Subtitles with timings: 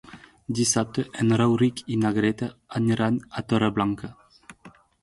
[0.59, 2.51] Dissabte en Rauric i na Greta
[2.81, 4.13] aniran a Torreblanca.